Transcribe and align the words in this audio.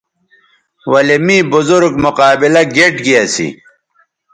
ولے 0.91 1.17
می 1.25 1.37
بزرگ 1.53 1.91
مقابلہ 2.03 2.63
گیئٹ 2.75 2.95
گی 3.05 3.13
اسی 3.23 3.47